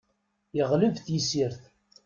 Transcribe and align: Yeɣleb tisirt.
Yeɣleb 0.57 0.95
tisirt. 1.05 1.61